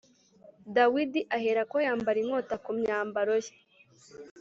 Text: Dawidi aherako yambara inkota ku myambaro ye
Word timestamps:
Dawidi 0.75 1.21
aherako 1.37 1.75
yambara 1.85 2.17
inkota 2.23 2.55
ku 2.63 2.71
myambaro 2.79 3.35
ye 3.45 3.53